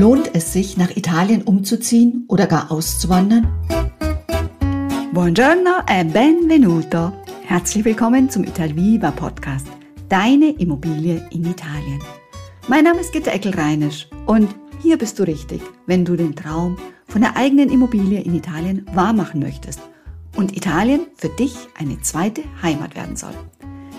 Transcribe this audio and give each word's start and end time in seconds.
Lohnt 0.00 0.30
es 0.34 0.54
sich, 0.54 0.78
nach 0.78 0.96
Italien 0.96 1.42
umzuziehen 1.42 2.24
oder 2.26 2.46
gar 2.46 2.72
auszuwandern? 2.72 3.46
Buongiorno 5.12 5.82
e 5.86 6.04
benvenuto. 6.04 7.12
Herzlich 7.44 7.84
willkommen 7.84 8.30
zum 8.30 8.44
Italviva 8.44 9.10
Podcast. 9.10 9.66
Deine 10.08 10.52
Immobilie 10.52 11.22
in 11.32 11.44
Italien. 11.44 12.00
Mein 12.66 12.84
Name 12.84 13.00
ist 13.00 13.12
Gitte 13.12 13.30
Eckel-Reinisch 13.30 14.08
und 14.24 14.48
hier 14.80 14.96
bist 14.96 15.18
du 15.18 15.24
richtig, 15.24 15.60
wenn 15.84 16.06
du 16.06 16.16
den 16.16 16.34
Traum 16.34 16.78
von 17.06 17.20
der 17.20 17.36
eigenen 17.36 17.68
Immobilie 17.68 18.22
in 18.22 18.34
Italien 18.34 18.86
wahrmachen 18.94 19.40
möchtest 19.40 19.80
und 20.34 20.56
Italien 20.56 21.08
für 21.14 21.28
dich 21.28 21.54
eine 21.78 22.00
zweite 22.00 22.40
Heimat 22.62 22.96
werden 22.96 23.16
soll. 23.16 23.34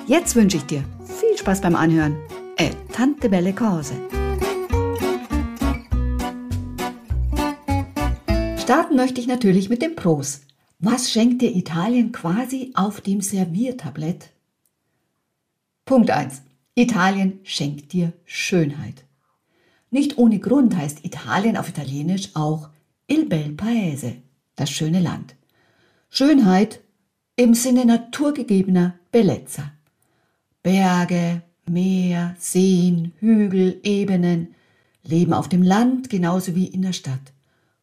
Jetzt 0.07 0.35
wünsche 0.35 0.57
ich 0.57 0.65
dir 0.65 0.83
viel 1.03 1.37
Spaß 1.37 1.61
beim 1.61 1.75
Anhören. 1.75 2.15
E 2.57 2.71
tante 2.91 3.29
belle 3.29 3.53
cose. 3.53 3.93
Starten 8.71 8.95
möchte 8.95 9.19
ich 9.19 9.27
natürlich 9.27 9.67
mit 9.67 9.81
dem 9.81 9.97
Pros. 9.97 10.43
Was 10.79 11.11
schenkt 11.11 11.41
dir 11.41 11.53
Italien 11.53 12.13
quasi 12.13 12.71
auf 12.73 13.01
dem 13.01 13.19
Serviertablett? 13.19 14.29
Punkt 15.83 16.09
1. 16.09 16.41
Italien 16.75 17.41
schenkt 17.43 17.91
dir 17.91 18.13
Schönheit. 18.23 19.03
Nicht 19.89 20.17
ohne 20.17 20.39
Grund 20.39 20.73
heißt 20.77 21.03
Italien 21.03 21.57
auf 21.57 21.67
Italienisch 21.67 22.29
auch 22.33 22.69
Il 23.07 23.25
bel 23.25 23.51
paese, 23.51 24.13
das 24.55 24.71
schöne 24.71 25.01
Land. 25.01 25.35
Schönheit 26.09 26.79
im 27.35 27.53
Sinne 27.53 27.85
naturgegebener 27.85 28.93
Bellezza. 29.11 29.73
Berge, 30.63 31.41
Meer, 31.65 32.37
Seen, 32.39 33.11
Hügel, 33.19 33.81
Ebenen, 33.83 34.55
Leben 35.03 35.33
auf 35.33 35.49
dem 35.49 35.61
Land 35.61 36.09
genauso 36.09 36.55
wie 36.55 36.67
in 36.67 36.83
der 36.83 36.93
Stadt 36.93 37.33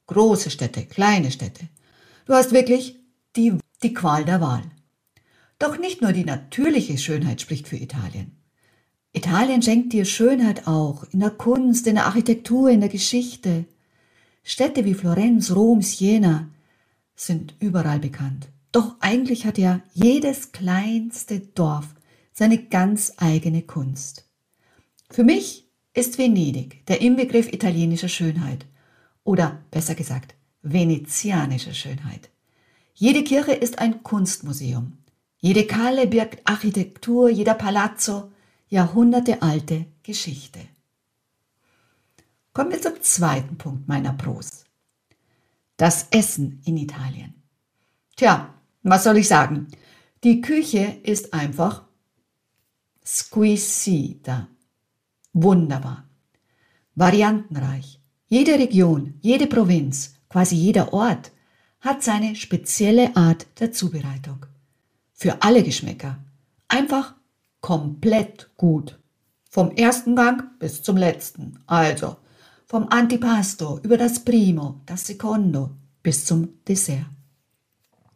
große 0.09 0.51
Städte, 0.51 0.84
kleine 0.84 1.31
Städte. 1.31 1.69
Du 2.27 2.34
hast 2.34 2.53
wirklich 2.53 2.97
die, 3.37 3.56
die 3.83 3.95
Qual 3.95 4.25
der 4.25 4.41
Wahl. 4.41 4.65
Doch 5.61 5.78
nicht 5.78 6.03
nur 6.03 6.12
die 6.12 6.25
natürliche 6.25 6.98
Schönheit 6.98 7.41
spricht 7.41 7.69
für 7.69 7.77
Italien. 7.77 8.33
Italien 9.12 9.62
schenkt 9.62 9.92
dir 9.92 10.05
Schönheit 10.05 10.67
auch 10.67 11.05
in 11.12 11.20
der 11.20 11.31
Kunst, 11.31 11.87
in 11.87 11.95
der 11.95 12.06
Architektur, 12.06 12.70
in 12.70 12.81
der 12.81 12.89
Geschichte. 12.89 13.65
Städte 14.42 14.84
wie 14.84 14.95
Florenz, 14.95 15.55
Rom, 15.55 15.83
Siena 15.83 16.48
sind 17.17 17.55
überall 17.61 17.98
bekannt. 17.98 18.48
Doch 18.72 18.97
eigentlich 19.00 19.47
hat 19.47 19.59
ja 19.59 19.81
jedes 19.93 20.53
kleinste 20.53 21.41
Dorf 21.41 21.95
seine 22.33 22.59
ganz 22.59 23.15
eigene 23.17 23.62
Kunst. 23.62 24.25
Für 25.11 25.25
mich 25.25 25.69
ist 25.95 26.19
Venedig 26.19 26.87
der 26.87 27.00
Inbegriff 27.00 27.53
italienischer 27.53 28.09
Schönheit– 28.09 28.67
oder 29.29 29.62
besser 29.71 29.95
gesagt 29.95 30.34
venezianische 30.62 31.75
Schönheit. 31.75 32.31
Jede 32.95 33.23
Kirche 33.25 33.53
ist 33.53 33.79
ein 33.79 34.03
Kunstmuseum. 34.03 34.97
Jede 35.37 35.67
Kalle 35.67 36.07
birgt 36.07 36.41
Architektur, 36.48 37.29
jeder 37.29 37.53
Palazzo 37.53 38.33
jahrhundertealte 38.69 39.84
Geschichte. 40.03 40.61
Kommen 42.55 42.73
wir 42.73 42.81
zum 42.81 43.03
zweiten 43.03 43.59
Punkt 43.59 43.87
meiner 43.87 44.15
Pros. 44.15 44.65
Das 45.77 46.06
Essen 46.11 46.62
in 46.65 46.79
Italien. 46.79 47.34
Tja, 48.17 48.55
was 48.83 49.05
soll 49.05 49.19
ich 49.19 49.29
sagen? 49.29 49.69
Die 50.25 50.41
Küche 50.41 51.01
ist 51.03 51.34
einfach 51.34 51.84
squisita. 53.05 54.49
Wunderbar. 55.34 56.09
Variantenreich. 56.95 57.99
Jede 58.31 58.59
Region, 58.59 59.15
jede 59.22 59.47
Provinz, 59.47 60.15
quasi 60.28 60.55
jeder 60.55 60.93
Ort 60.93 61.33
hat 61.81 62.03
seine 62.03 62.37
spezielle 62.37 63.16
Art 63.16 63.47
der 63.59 63.72
Zubereitung. 63.72 64.44
Für 65.15 65.43
alle 65.43 65.62
Geschmäcker. 65.62 66.19
Einfach 66.69 67.15
komplett 67.62 68.50
gut. 68.59 68.99
Vom 69.49 69.71
ersten 69.71 70.15
Gang 70.15 70.59
bis 70.59 70.83
zum 70.83 70.99
letzten. 70.99 71.59
Also 71.66 72.16
vom 72.66 72.87
Antipasto 72.91 73.81
über 73.83 73.97
das 73.97 74.22
Primo, 74.22 74.83
das 74.84 75.06
Secondo 75.06 75.71
bis 76.03 76.27
zum 76.27 76.62
Dessert. 76.66 77.06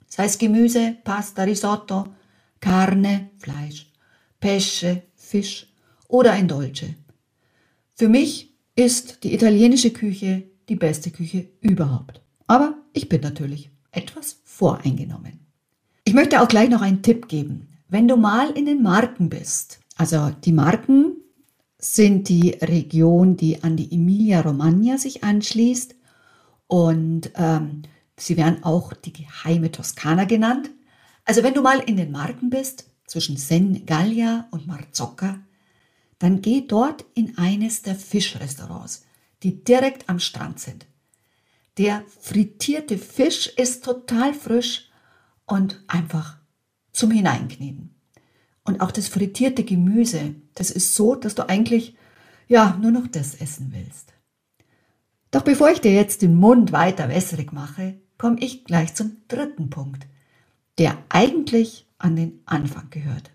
Sei 0.09 0.27
es 0.27 0.37
Gemüse, 0.37 0.99
Pasta, 1.05 1.45
Risotto, 1.45 2.09
Carne, 2.61 3.31
Fleisch, 3.39 3.91
Pesce, 4.39 5.05
Fisch 5.15 5.73
oder 6.07 6.33
ein 6.33 6.49
Dolce. 6.49 6.97
Für 7.95 8.11
mich 8.11 8.52
ist 8.75 9.25
die 9.25 9.35
italienische 9.35 9.91
Küche 9.91 10.45
die 10.69 10.77
beste 10.77 11.11
Küche 11.11 11.49
überhaupt. 11.61 12.21
Aber 12.47 12.77
ich 12.93 13.09
bin 13.09 13.21
natürlich 13.21 13.71
etwas 13.91 14.41
voreingenommen. 14.45 15.47
Ich 16.05 16.15
möchte 16.15 16.41
auch 16.41 16.49
gleich 16.49 16.69
noch 16.69 16.83
einen 16.83 17.03
Tipp 17.03 17.29
geben. 17.29 17.69
Wenn 17.89 18.09
du 18.09 18.17
mal 18.17 18.51
in 18.51 18.67
den 18.67 18.83
Marken 18.83 19.29
bist, 19.29 19.81
also 19.97 20.31
die 20.45 20.53
Marken 20.53 21.17
sind 21.79 22.29
die 22.29 22.51
Region, 22.61 23.37
die 23.37 23.63
an 23.63 23.77
die 23.77 23.93
Emilia-Romagna 23.93 24.99
sich 24.99 25.25
anschließt 25.25 25.95
und 26.69 27.31
ähm, 27.35 27.83
sie 28.17 28.37
werden 28.37 28.65
auch 28.65 28.93
die 28.95 29.13
geheime 29.13 29.71
Toskana 29.71 30.25
genannt. 30.25 30.71
Also 31.25 31.43
wenn 31.43 31.55
du 31.55 31.63
mal 31.63 31.81
in 31.81 31.97
den 31.97 32.11
Marken 32.11 32.51
bist, 32.51 32.87
zwischen 33.07 33.37
Sen 33.37 33.85
Gallia 33.85 34.49
und 34.53 34.67
Marzocca, 34.67 35.39
dann 36.23 36.41
geh 36.41 36.61
dort 36.61 37.05
in 37.15 37.37
eines 37.37 37.83
der 37.83 37.97
Fischrestaurants, 37.97 39.05
die 39.43 39.65
direkt 39.65 40.09
am 40.09 40.21
Strand 40.21 40.61
sind. 40.61 40.87
Der 41.79 42.05
frittierte 42.21 42.97
Fisch 42.97 43.49
ist 43.49 43.85
total 43.85 44.33
frisch 44.33 44.89
und 45.47 45.83
einfach 45.89 46.39
zum 46.93 47.11
Hineinknien. 47.11 47.97
Und 48.63 48.81
auch 48.81 48.93
das 48.93 49.09
frittierte 49.09 49.65
Gemüse, 49.65 50.37
das 50.55 50.71
ist 50.71 50.95
so, 50.95 51.17
dass 51.17 51.35
du 51.35 51.49
eigentlich 51.49 51.97
ja 52.47 52.79
nur 52.81 52.93
noch 52.93 53.09
das 53.09 53.35
essen 53.35 53.73
willst. 53.75 54.13
Doch 55.33 55.43
bevor 55.43 55.73
ich 55.73 55.81
dir 55.81 55.93
jetzt 55.93 56.23
den 56.23 56.37
Mund 56.37 56.71
weiter 56.71 57.09
wässrig 57.09 57.53
mache, 57.53 57.99
komme 58.17 58.39
ich 58.39 58.65
gleich 58.65 58.95
zum 58.95 59.17
dritten 59.27 59.71
Punkt, 59.71 60.07
der 60.79 60.99
eigentlich 61.09 61.89
an 61.99 62.15
den 62.15 62.43
Anfang 62.45 62.91
gehört. 62.91 63.33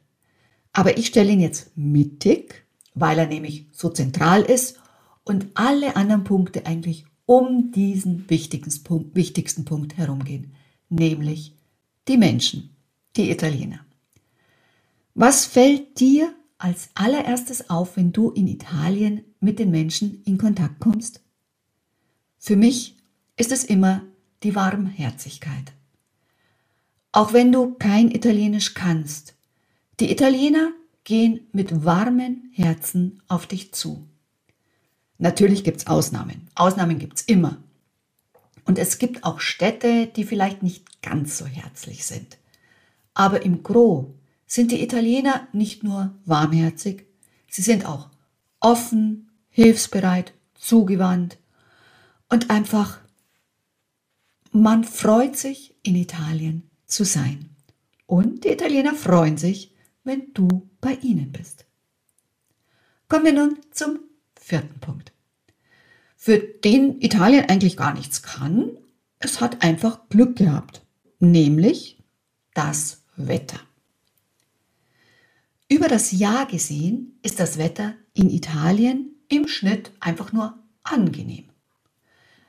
Aber 0.72 0.98
ich 0.98 1.08
stelle 1.08 1.34
ihn 1.34 1.42
jetzt 1.42 1.76
mittig 1.76 2.67
weil 3.00 3.20
er 3.20 3.28
nämlich 3.28 3.68
so 3.72 3.90
zentral 3.90 4.42
ist 4.42 4.80
und 5.24 5.48
alle 5.54 5.96
anderen 5.96 6.24
Punkte 6.24 6.66
eigentlich 6.66 7.06
um 7.26 7.72
diesen 7.72 8.30
wichtigsten 8.30 8.84
Punkt, 8.84 9.16
wichtigsten 9.16 9.66
Punkt 9.66 9.98
herumgehen, 9.98 10.54
nämlich 10.90 11.54
die 12.08 12.18
Menschen, 12.18 12.76
die 13.16 13.30
Italiener. 13.30 13.80
Was 15.14 15.46
fällt 15.46 16.00
dir 16.00 16.34
als 16.58 16.90
allererstes 16.96 17.70
auf, 17.70 17.98
wenn 17.98 18.14
du 18.14 18.32
in 18.32 18.48
Italien 18.48 19.24
mit 19.40 19.60
den 19.60 19.72
Menschen 19.72 20.22
in 20.24 20.38
Kontakt 20.38 20.80
kommst? 20.80 21.22
Für 22.38 22.56
mich 22.56 22.96
ist 23.36 23.52
es 23.52 23.64
immer 23.64 24.04
die 24.44 24.56
Warmherzigkeit. 24.56 25.74
Auch 27.12 27.34
wenn 27.34 27.52
du 27.52 27.74
kein 27.76 28.12
Italienisch 28.12 28.74
kannst, 28.74 29.36
die 30.00 30.12
Italiener 30.12 30.72
gehen 31.08 31.48
mit 31.54 31.86
warmen 31.86 32.52
Herzen 32.54 33.24
auf 33.30 33.48
dich 33.48 33.74
zu. 33.74 34.06
Natürlich 35.18 35.64
gibt 35.64 35.78
es 35.78 35.88
Ausnahmen. 35.88 36.50
Ausnahmen 36.54 37.00
gibt 37.00 37.20
es 37.20 37.22
immer. 37.22 37.64
Und 38.66 38.78
es 38.78 39.00
gibt 39.00 39.24
auch 39.24 39.40
Städte, 39.40 40.08
die 40.08 40.26
vielleicht 40.26 40.64
nicht 40.64 41.02
ganz 41.02 41.38
so 41.38 41.46
herzlich 41.46 42.06
sind. 42.06 42.38
Aber 43.14 43.44
im 43.44 43.64
Gro 43.64 44.16
sind 44.48 44.74
die 44.74 44.84
Italiener 44.84 45.48
nicht 45.54 45.82
nur 45.82 46.14
warmherzig, 46.26 47.06
sie 47.50 47.62
sind 47.62 47.86
auch 47.86 48.10
offen, 48.60 49.32
hilfsbereit, 49.50 50.34
zugewandt 50.56 51.38
und 52.28 52.50
einfach, 52.50 53.00
man 54.52 54.84
freut 54.84 55.38
sich, 55.38 55.74
in 55.84 55.96
Italien 55.96 56.70
zu 56.86 57.06
sein. 57.06 57.56
Und 58.08 58.44
die 58.44 58.50
Italiener 58.50 58.94
freuen 58.94 59.38
sich, 59.38 59.74
wenn 60.08 60.34
du 60.34 60.68
bei 60.82 60.94
ihnen 61.02 61.32
bist. 61.32 61.66
Kommen 63.10 63.26
wir 63.26 63.34
nun 63.34 63.60
zum 63.72 64.00
vierten 64.40 64.80
Punkt. 64.80 65.12
Für 66.16 66.40
den 66.40 67.00
Italien 67.02 67.46
eigentlich 67.48 67.78
gar 67.78 67.94
nichts 67.94 68.24
kann, 68.24 68.72
es 69.20 69.42
hat 69.42 69.64
einfach 69.64 70.10
Glück 70.10 70.38
gehabt, 70.38 70.82
nämlich 71.20 72.04
das 72.54 73.04
Wetter. 73.18 73.60
Über 75.70 75.90
das 75.90 76.12
Jahr 76.12 76.46
gesehen 76.48 77.20
ist 77.22 77.40
das 77.40 77.58
Wetter 77.58 77.94
in 78.14 78.30
Italien 78.30 79.16
im 79.28 79.48
Schnitt 79.48 79.92
einfach 80.00 80.32
nur 80.32 80.58
angenehm. 80.84 81.50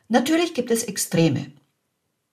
Natürlich 0.07 0.55
gibt 0.55 0.71
es 0.71 0.85
Extreme. 0.85 1.51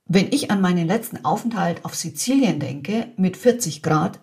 Wenn 0.05 0.31
ich 0.31 0.51
an 0.51 0.61
meinen 0.61 0.87
letzten 0.87 1.25
Aufenthalt 1.25 1.83
auf 1.83 1.95
Sizilien 1.95 2.59
denke 2.59 3.11
mit 3.17 3.35
40 3.35 3.81
Grad, 3.81 4.19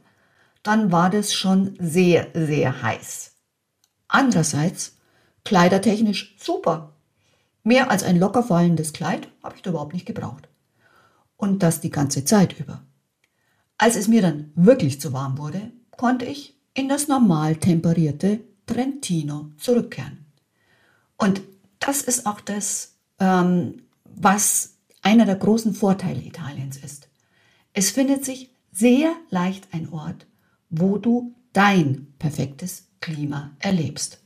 dann 0.62 0.92
war 0.92 1.10
das 1.10 1.34
schon 1.34 1.76
sehr, 1.78 2.28
sehr 2.34 2.82
heiß. 2.82 3.32
Andererseits, 4.08 4.96
kleidertechnisch 5.44 6.36
super. 6.38 6.92
Mehr 7.64 7.90
als 7.90 8.02
ein 8.02 8.18
locker 8.18 8.42
fallendes 8.42 8.92
Kleid 8.92 9.28
habe 9.42 9.56
ich 9.56 9.62
da 9.62 9.70
überhaupt 9.70 9.94
nicht 9.94 10.06
gebraucht. 10.06 10.48
Und 11.36 11.62
das 11.62 11.80
die 11.80 11.90
ganze 11.90 12.24
Zeit 12.24 12.58
über. 12.58 12.82
Als 13.78 13.96
es 13.96 14.06
mir 14.06 14.22
dann 14.22 14.52
wirklich 14.54 15.00
zu 15.00 15.12
warm 15.12 15.38
wurde, 15.38 15.72
konnte 15.90 16.24
ich 16.24 16.56
in 16.74 16.88
das 16.88 17.08
normal 17.08 17.56
temperierte 17.56 18.40
Trentino 18.66 19.50
zurückkehren. 19.58 20.26
Und 21.16 21.42
das 21.78 22.02
ist 22.02 22.26
auch 22.26 22.40
das, 22.40 22.96
ähm, 23.18 23.82
was 24.04 24.76
einer 25.02 25.26
der 25.26 25.36
großen 25.36 25.74
Vorteile 25.74 26.20
Italiens 26.20 26.76
ist. 26.76 27.08
Es 27.72 27.90
findet 27.90 28.24
sich 28.24 28.50
sehr 28.70 29.12
leicht 29.30 29.68
ein 29.72 29.92
Ort, 29.92 30.26
wo 30.72 30.98
du 30.98 31.34
dein 31.52 32.08
perfektes 32.18 32.88
Klima 33.00 33.52
erlebst. 33.58 34.20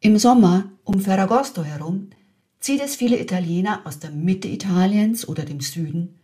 Im 0.00 0.18
Sommer 0.18 0.72
um 0.82 0.98
Ferragosto 0.98 1.62
herum 1.62 2.10
zieht 2.58 2.80
es 2.80 2.96
viele 2.96 3.20
Italiener 3.20 3.82
aus 3.84 3.98
der 3.98 4.10
Mitte 4.10 4.48
Italiens 4.48 5.28
oder 5.28 5.44
dem 5.44 5.60
Süden 5.60 6.16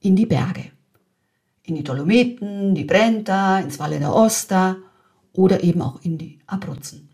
in 0.00 0.14
die 0.14 0.26
Berge. 0.26 0.70
In 1.64 1.74
die 1.74 1.82
Dolomiten, 1.82 2.74
die 2.74 2.84
Brenta, 2.84 3.58
ins 3.58 3.78
Valle 3.78 3.98
d'Aosta 3.98 4.76
oder 5.32 5.64
eben 5.64 5.82
auch 5.82 6.02
in 6.02 6.16
die 6.16 6.38
Abruzzen. 6.46 7.10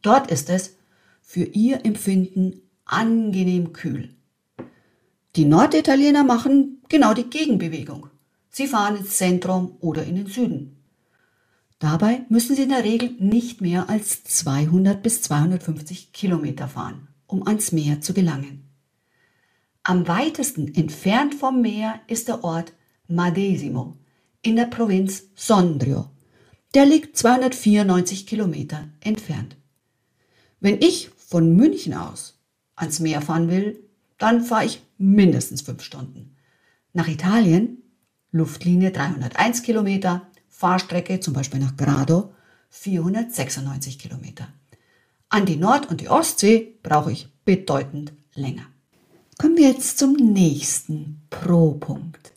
Dort 0.00 0.30
ist 0.30 0.48
es 0.48 0.76
für 1.20 1.44
ihr 1.44 1.84
Empfinden 1.84 2.62
angenehm 2.86 3.72
kühl. 3.72 4.14
Die 5.36 5.44
Norditaliener 5.44 6.24
machen 6.24 6.82
genau 6.88 7.12
die 7.12 7.28
Gegenbewegung. 7.28 8.08
Sie 8.50 8.66
fahren 8.66 8.96
ins 8.96 9.16
Zentrum 9.16 9.76
oder 9.80 10.04
in 10.04 10.16
den 10.16 10.26
Süden. 10.26 10.76
Dabei 11.78 12.26
müssen 12.28 12.56
sie 12.56 12.64
in 12.64 12.68
der 12.68 12.84
Regel 12.84 13.12
nicht 13.18 13.60
mehr 13.60 13.88
als 13.88 14.22
200 14.24 15.02
bis 15.02 15.22
250 15.22 16.12
Kilometer 16.12 16.68
fahren, 16.68 17.08
um 17.26 17.46
ans 17.46 17.72
Meer 17.72 18.02
zu 18.02 18.12
gelangen. 18.12 18.68
Am 19.82 20.06
weitesten 20.06 20.74
entfernt 20.74 21.34
vom 21.34 21.62
Meer 21.62 22.00
ist 22.06 22.28
der 22.28 22.44
Ort 22.44 22.74
Madesimo 23.08 23.96
in 24.42 24.56
der 24.56 24.66
Provinz 24.66 25.24
Sondrio. 25.34 26.10
Der 26.74 26.84
liegt 26.86 27.16
294 27.16 28.26
Kilometer 28.26 28.88
entfernt. 29.00 29.56
Wenn 30.60 30.80
ich 30.80 31.10
von 31.16 31.56
München 31.56 31.94
aus 31.94 32.38
ans 32.76 33.00
Meer 33.00 33.22
fahren 33.22 33.48
will, 33.48 33.88
dann 34.18 34.42
fahre 34.42 34.66
ich 34.66 34.82
mindestens 34.98 35.62
fünf 35.62 35.82
Stunden. 35.82 36.36
Nach 36.92 37.08
Italien, 37.08 37.82
Luftlinie 38.32 38.92
301 38.92 39.62
Kilometer, 39.62 40.22
Fahrstrecke 40.48 41.18
zum 41.18 41.34
Beispiel 41.34 41.58
nach 41.58 41.76
Grado 41.76 42.32
496 42.68 43.98
Kilometer. 43.98 44.48
An 45.28 45.46
die 45.46 45.56
Nord- 45.56 45.90
und 45.90 46.00
die 46.00 46.08
Ostsee 46.08 46.78
brauche 46.82 47.10
ich 47.10 47.28
bedeutend 47.44 48.12
länger. 48.34 48.66
Kommen 49.38 49.56
wir 49.56 49.68
jetzt 49.68 49.98
zum 49.98 50.12
nächsten 50.14 51.22
Pro-Punkt. 51.30 52.32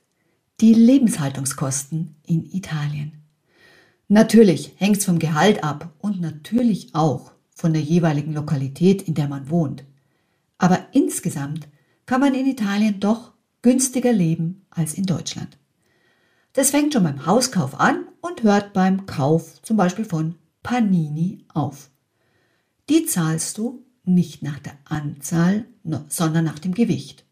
Die 0.61 0.73
Lebenshaltungskosten 0.73 2.15
in 2.25 2.51
Italien. 2.51 3.23
Natürlich 4.07 4.73
hängt 4.77 4.97
es 4.97 5.05
vom 5.05 5.19
Gehalt 5.19 5.63
ab 5.63 5.93
und 5.99 6.21
natürlich 6.21 6.95
auch 6.95 7.33
von 7.55 7.73
der 7.73 7.81
jeweiligen 7.81 8.33
Lokalität, 8.33 9.03
in 9.03 9.13
der 9.13 9.27
man 9.27 9.49
wohnt. 9.49 9.83
Aber 10.57 10.87
insgesamt 10.91 11.67
kann 12.05 12.21
man 12.21 12.33
in 12.33 12.47
Italien 12.47 12.99
doch 12.99 13.33
günstiger 13.61 14.11
leben 14.11 14.65
als 14.69 14.93
in 14.93 15.05
Deutschland. 15.05 15.57
Das 16.53 16.69
fängt 16.69 16.93
schon 16.93 17.03
beim 17.03 17.25
Hauskauf 17.25 17.79
an 17.79 18.05
und 18.21 18.43
hört 18.43 18.73
beim 18.73 19.07
Kauf 19.07 19.61
zum 19.63 19.75
Beispiel 19.75 20.05
von 20.05 20.35
Panini 20.61 21.45
auf. 21.53 21.89
Die 22.89 23.05
zahlst 23.05 23.57
du 23.57 23.83
nicht 24.05 24.43
nach 24.43 24.59
der 24.59 24.73
Anzahl, 24.85 25.65
sondern 26.09 26.45
nach 26.45 26.59
dem 26.59 26.73
Gewicht. 26.73 27.25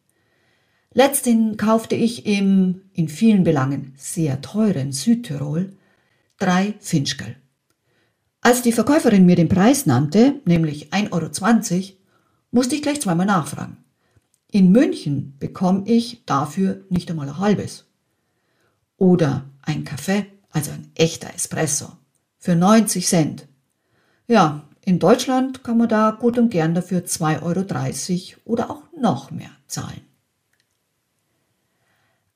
Letztens 0.94 1.58
kaufte 1.58 1.96
ich 1.96 2.26
im 2.26 2.82
in 2.94 3.08
vielen 3.08 3.44
Belangen 3.44 3.94
sehr 3.96 4.42
teuren 4.42 4.92
Südtirol 4.92 5.72
drei 6.40 6.74
Finchkel. 6.80 7.36
Als 8.42 8.64
die 8.64 8.72
Verkäuferin 8.72 9.26
mir 9.26 9.36
den 9.36 9.50
Preis 9.50 9.86
nannte, 9.86 10.42
nämlich 10.46 10.92
1,20 10.92 11.12
Euro, 11.12 11.98
musste 12.50 12.76
ich 12.76 12.82
gleich 12.82 13.00
zweimal 13.00 13.28
nachfragen. 13.28 13.78
In 14.52 14.72
München 14.72 15.36
bekomme 15.40 15.84
ich 15.86 16.26
dafür 16.26 16.84
nicht 16.90 17.10
einmal 17.10 17.30
ein 17.30 17.38
halbes. 17.38 17.91
Oder 19.02 19.50
ein 19.64 19.84
Kaffee, 19.84 20.28
also 20.52 20.70
ein 20.70 20.92
echter 20.94 21.34
Espresso, 21.34 21.92
für 22.38 22.56
90 22.56 23.08
Cent. 23.08 23.48
Ja, 24.28 24.70
in 24.86 25.00
Deutschland 25.00 25.64
kann 25.64 25.80
man 25.80 25.90
da 25.90 26.12
gut 26.12 26.38
und 26.38 26.52
gern 26.52 26.76
dafür 26.76 27.00
2,30 27.00 27.42
Euro 27.42 28.42
oder 28.46 28.70
auch 28.70 28.84
noch 28.96 29.32
mehr 29.32 29.50
zahlen. 29.66 30.02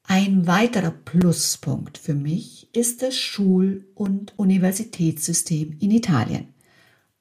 Ein 0.05 0.47
weiterer 0.47 0.89
Pluspunkt 0.89 1.99
für 1.99 2.15
mich 2.15 2.75
ist 2.75 3.03
das 3.03 3.15
Schul- 3.15 3.85
und 3.93 4.33
Universitätssystem 4.35 5.77
in 5.79 5.91
Italien. 5.91 6.55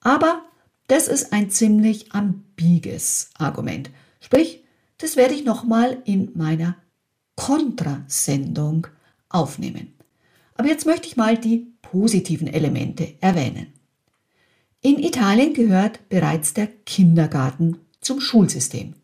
Aber 0.01 0.41
das 0.87 1.07
ist 1.07 1.35
ein 1.35 1.51
ziemlich 1.51 2.13
ambiges 2.13 3.29
Argument. 3.37 3.91
Sprich, 4.21 4.65
das 4.97 5.17
werde 5.17 5.35
ich 5.35 5.45
nochmal 5.45 5.99
in 6.07 6.31
meiner 6.35 6.77
Kontrasendung 7.37 8.87
aufnehmen. 9.29 9.95
Aber 10.55 10.69
jetzt 10.69 10.87
möchte 10.87 11.09
ich 11.09 11.17
mal 11.17 11.37
die 11.37 11.73
positiven 11.83 12.47
Elemente 12.47 13.15
erwähnen. 13.21 13.73
In 14.81 14.99
Italien 14.99 15.55
gehört 15.55 16.09
bereits 16.09 16.55
der 16.55 16.67
Kindergarten 16.67 17.79
zum 18.01 18.21
Schulsystem. 18.21 18.95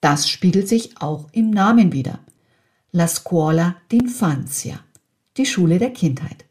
Das 0.00 0.28
spiegelt 0.28 0.68
sich 0.68 1.00
auch 1.00 1.28
im 1.32 1.50
Namen 1.50 1.92
wider. 1.92 2.20
La 2.92 3.08
Scuola 3.08 3.76
d'Infanzia, 3.90 4.78
die 5.36 5.46
Schule 5.46 5.78
der 5.78 5.90
Kindheit. 5.90 6.44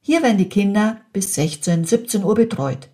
Hier 0.00 0.22
werden 0.22 0.38
die 0.38 0.48
Kinder 0.48 1.00
bis 1.12 1.34
16, 1.34 1.84
17 1.84 2.24
Uhr 2.24 2.34
betreut. 2.34 2.88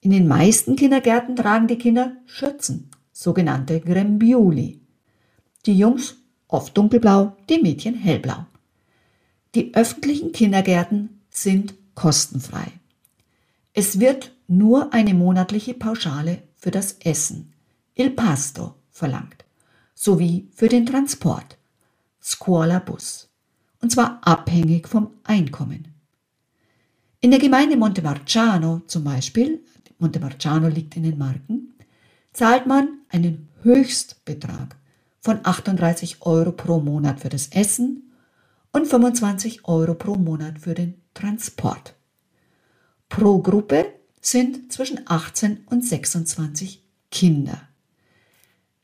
In 0.00 0.10
den 0.10 0.28
meisten 0.28 0.76
Kindergärten 0.76 1.36
tragen 1.36 1.66
die 1.66 1.78
Kinder 1.78 2.16
Schürzen, 2.26 2.90
sogenannte 3.12 3.80
Grembiuli. 3.80 4.80
Die 5.66 5.76
Jungs 5.76 6.16
oft 6.48 6.76
dunkelblau, 6.76 7.36
die 7.48 7.60
Mädchen 7.60 7.94
hellblau. 7.94 8.46
Die 9.54 9.74
öffentlichen 9.74 10.32
Kindergärten 10.32 11.20
sind 11.30 11.74
kostenfrei. 11.94 12.72
Es 13.72 14.00
wird 14.00 14.32
nur 14.48 14.92
eine 14.92 15.14
monatliche 15.14 15.74
Pauschale 15.74 16.42
für 16.56 16.70
das 16.70 16.96
Essen, 17.04 17.52
il 17.94 18.10
pasto, 18.10 18.74
verlangt, 18.90 19.44
sowie 19.94 20.48
für 20.54 20.68
den 20.68 20.86
Transport, 20.86 21.56
Scuola 22.22 22.78
Bus, 22.78 23.28
und 23.80 23.92
zwar 23.92 24.20
abhängig 24.22 24.88
vom 24.88 25.10
Einkommen. 25.24 25.88
In 27.20 27.30
der 27.30 27.40
Gemeinde 27.40 27.76
Montemarciano 27.76 28.82
zum 28.86 29.04
Beispiel, 29.04 29.62
Montemarciano 29.98 30.68
liegt 30.68 30.96
in 30.96 31.02
den 31.02 31.18
Marken, 31.18 31.74
zahlt 32.32 32.66
man 32.66 33.00
einen 33.08 33.48
Höchstbetrag 33.62 34.76
von 35.28 35.40
38 35.42 36.22
Euro 36.22 36.52
pro 36.52 36.80
Monat 36.80 37.20
für 37.20 37.28
das 37.28 37.48
Essen 37.48 38.14
und 38.72 38.86
25 38.86 39.68
Euro 39.68 39.92
pro 39.92 40.14
Monat 40.14 40.58
für 40.58 40.72
den 40.72 41.02
Transport. 41.12 41.94
Pro 43.10 43.38
Gruppe 43.42 43.92
sind 44.22 44.72
zwischen 44.72 45.00
18 45.04 45.66
und 45.66 45.84
26 45.84 46.82
Kinder. 47.10 47.60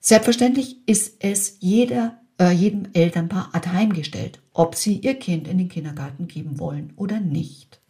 Selbstverständlich 0.00 0.86
ist 0.86 1.24
es 1.24 1.56
jeder, 1.60 2.20
äh, 2.38 2.50
jedem 2.50 2.90
Elternpaar 2.92 3.50
heimgestellt, 3.54 4.42
ob 4.52 4.74
sie 4.74 4.98
ihr 4.98 5.14
Kind 5.14 5.48
in 5.48 5.56
den 5.56 5.70
Kindergarten 5.70 6.28
geben 6.28 6.58
wollen 6.58 6.92
oder 6.96 7.20
nicht. 7.20 7.80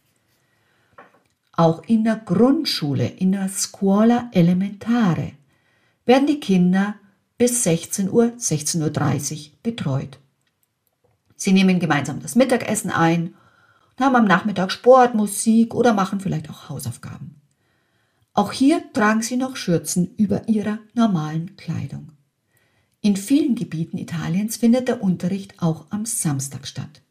Auch 1.51 1.83
in 1.87 2.05
der 2.05 2.21
Grundschule, 2.23 3.05
in 3.05 3.33
der 3.33 3.49
Scuola 3.49 4.29
Elementare, 4.31 5.33
werden 6.05 6.27
die 6.27 6.39
Kinder 6.39 6.95
bis 7.37 7.63
16 7.63 8.09
Uhr, 8.09 8.33
16.30 8.37 9.33
Uhr 9.33 9.51
betreut. 9.63 10.19
Sie 11.35 11.51
nehmen 11.51 11.79
gemeinsam 11.79 12.21
das 12.21 12.35
Mittagessen 12.35 12.89
ein 12.89 13.35
und 13.97 14.05
haben 14.05 14.15
am 14.15 14.25
Nachmittag 14.25 14.71
Sport, 14.71 15.15
Musik 15.15 15.73
oder 15.73 15.93
machen 15.93 16.19
vielleicht 16.19 16.49
auch 16.49 16.69
Hausaufgaben. 16.69 17.41
Auch 18.33 18.51
hier 18.51 18.83
tragen 18.93 19.21
sie 19.21 19.37
noch 19.37 19.55
Schürzen 19.55 20.13
über 20.15 20.47
ihrer 20.47 20.79
normalen 20.93 21.55
Kleidung. 21.55 22.11
In 23.01 23.15
vielen 23.15 23.55
Gebieten 23.55 23.97
Italiens 23.97 24.57
findet 24.57 24.87
der 24.87 25.01
Unterricht 25.01 25.61
auch 25.61 25.85
am 25.91 26.05
Samstag 26.05 26.67
statt. 26.67 27.01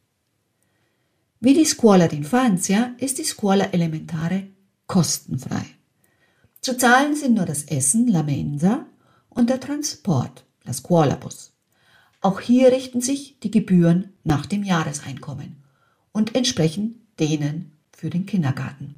Wie 1.41 1.55
die 1.55 1.65
Scuola 1.65 2.07
d'Infanzia 2.07 2.99
ist 2.99 3.19
die 3.19 3.25
Scuola 3.25 3.67
Elementare 3.67 4.49
kostenfrei. 4.87 5.65
Zu 6.61 6.77
zahlen 6.77 7.15
sind 7.15 7.35
nur 7.35 7.47
das 7.47 7.65
Essen, 7.65 8.09
la 8.09 8.23
mensa, 8.23 8.87
und 9.35 9.51
der 9.51 9.61
Transport, 9.61 10.45
la 10.65 10.73
Scuola 10.73 11.17
Bus. 11.17 11.53
Auch 12.21 12.41
hier 12.41 12.73
richten 12.73 13.01
sich 13.01 13.39
die 13.41 13.51
Gebühren 13.51 14.13
nach 14.25 14.47
dem 14.47 14.63
Jahreseinkommen 14.63 15.63
und 16.13 16.35
entsprechen 16.35 17.07
denen 17.19 17.73
für 17.93 18.11
den 18.11 18.27
Kindergarten. 18.27 18.95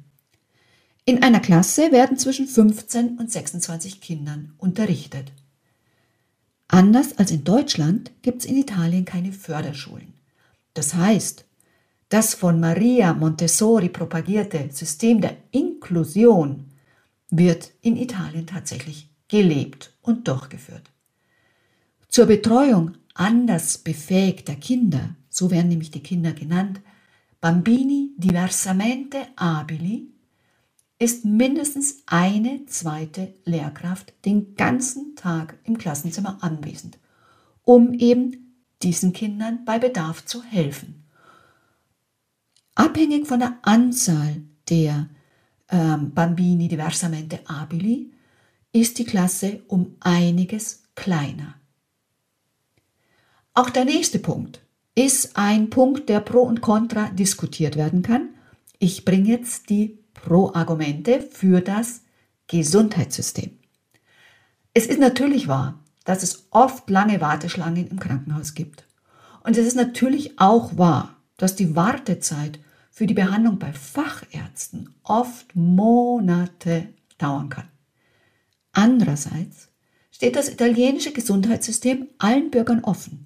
In 1.05 1.23
einer 1.23 1.39
Klasse 1.39 1.91
werden 1.91 2.17
zwischen 2.17 2.47
15 2.47 3.17
und 3.17 3.31
26 3.31 4.01
Kindern 4.01 4.53
unterrichtet. 4.57 5.31
Anders 6.67 7.17
als 7.17 7.31
in 7.31 7.43
Deutschland 7.43 8.11
gibt 8.21 8.41
es 8.41 8.45
in 8.45 8.57
Italien 8.57 9.05
keine 9.05 9.31
Förderschulen. 9.31 10.13
Das 10.73 10.93
heißt, 10.95 11.45
das 12.09 12.33
von 12.33 12.59
Maria 12.59 13.13
Montessori 13.13 13.89
propagierte 13.89 14.69
System 14.71 15.21
der 15.21 15.35
Inklusion 15.51 16.65
wird 17.29 17.71
in 17.81 17.97
Italien 17.97 18.47
tatsächlich 18.47 19.09
gelebt 19.27 19.93
und 20.01 20.27
durchgeführt. 20.27 20.91
Zur 22.09 22.25
Betreuung 22.25 22.93
anders 23.13 23.77
befähigter 23.77 24.55
Kinder, 24.55 25.15
so 25.29 25.51
werden 25.51 25.69
nämlich 25.69 25.91
die 25.91 26.03
Kinder 26.03 26.31
genannt, 26.31 26.81
Bambini 27.41 28.11
diversamente 28.17 29.27
abili, 29.35 30.11
ist 30.99 31.25
mindestens 31.25 32.01
eine 32.07 32.65
zweite 32.65 33.33
Lehrkraft 33.45 34.13
den 34.25 34.55
ganzen 34.55 35.15
Tag 35.15 35.59
im 35.63 35.77
Klassenzimmer 35.77 36.39
anwesend, 36.41 36.97
um 37.63 37.93
eben 37.93 38.55
diesen 38.81 39.13
Kindern 39.13 39.63
bei 39.65 39.77
Bedarf 39.77 40.25
zu 40.25 40.43
helfen. 40.43 41.03
Abhängig 42.73 43.27
von 43.27 43.39
der 43.39 43.57
Anzahl 43.61 44.41
der 44.69 45.09
ähm, 45.69 46.13
Bambini 46.13 46.67
diversamente 46.67 47.39
abili 47.47 48.11
ist 48.73 48.99
die 48.99 49.05
Klasse 49.05 49.61
um 49.67 49.95
einiges 49.99 50.83
kleiner. 50.95 51.55
Auch 53.53 53.69
der 53.69 53.85
nächste 53.85 54.19
Punkt 54.19 54.61
ist 54.93 55.37
ein 55.37 55.69
Punkt, 55.69 56.09
der 56.09 56.19
pro 56.19 56.41
und 56.41 56.61
contra 56.61 57.09
diskutiert 57.09 57.75
werden 57.75 58.01
kann. 58.01 58.29
Ich 58.79 59.05
bringe 59.05 59.29
jetzt 59.29 59.69
die 59.69 59.99
Pro-Argumente 60.13 61.21
für 61.21 61.61
das 61.61 62.01
Gesundheitssystem. 62.47 63.57
Es 64.73 64.85
ist 64.85 64.99
natürlich 64.99 65.47
wahr, 65.47 65.79
dass 66.03 66.23
es 66.23 66.47
oft 66.51 66.89
lange 66.89 67.19
Warteschlangen 67.21 67.87
im 67.87 67.99
Krankenhaus 67.99 68.53
gibt. 68.53 68.87
Und 69.43 69.57
es 69.57 69.65
ist 69.65 69.75
natürlich 69.75 70.39
auch 70.39 70.77
wahr, 70.77 71.15
dass 71.37 71.55
die 71.55 71.75
Wartezeit 71.75 72.59
für 72.91 73.07
die 73.07 73.13
Behandlung 73.13 73.59
bei 73.59 73.73
Fachärzten 73.73 74.95
oft 75.03 75.55
Monate 75.55 76.89
dauern 77.17 77.49
kann. 77.49 77.67
Andererseits 78.77 79.69
steht 80.11 80.35
das 80.35 80.49
italienische 80.49 81.11
Gesundheitssystem 81.11 82.09
allen 82.19 82.51
Bürgern 82.51 82.83
offen. 82.83 83.25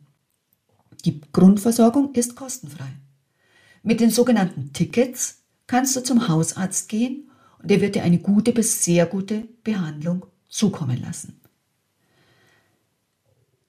Die 1.04 1.20
Grundversorgung 1.34 2.16
ist 2.16 2.38
kostenfrei. 2.38 2.88
Mit 3.84 4.00
den 4.00 4.12
sogenannten 4.12 4.72
Tickets 4.72 5.44
kannst 5.68 5.94
du 5.98 6.04
zum 6.04 6.30
Hausarzt 6.30 6.88
gehen 6.88 7.30
und 7.62 7.70
er 7.70 7.82
wird 7.82 7.96
dir 7.96 8.04
eine 8.04 8.20
gute 8.20 8.54
bis 8.54 8.86
sehr 8.86 9.06
gute 9.06 9.44
Behandlung 9.66 10.26
zukommen 10.48 11.02
lassen. 11.02 11.42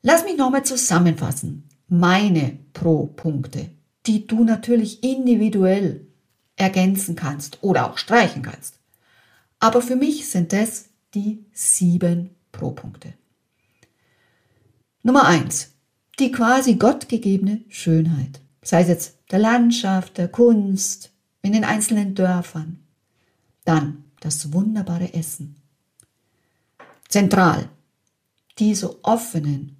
Lass 0.03 0.23
mich 0.23 0.37
nochmal 0.37 0.65
zusammenfassen. 0.65 1.69
Meine 1.89 2.61
Pro-Punkte, 2.75 3.71
die 4.07 4.29
du 4.29 4.45
natürlich 4.45 5.03
individuell 5.03 6.07
ergänzen 6.55 7.17
kannst 7.17 7.59
oder 7.61 7.91
auch 7.91 7.99
streichen 7.99 8.43
kannst. 8.43 8.79
Aber 9.59 9.83
für 9.83 9.97
mich 9.97 10.31
sind 10.31 10.53
das 10.53 10.92
die 11.15 11.45
sieben 11.53 12.31
Pro-Punkte. 12.53 13.15
Nummer 15.03 15.25
eins 15.27 15.73
die 16.19 16.31
quasi 16.31 16.75
gottgegebene 16.75 17.65
Schönheit. 17.69 18.41
Sei 18.63 18.83
es 18.83 18.89
jetzt 18.89 19.19
der 19.31 19.39
Landschaft, 19.39 20.19
der 20.19 20.29
Kunst, 20.29 21.11
in 21.43 21.53
den 21.53 21.65
einzelnen 21.65 22.15
Dörfern. 22.15 22.79
Dann 23.65 24.05
das 24.21 24.53
wunderbare 24.53 25.13
Essen. 25.15 25.57
Zentral, 27.09 27.69
diese 28.59 29.05
offenen, 29.05 29.77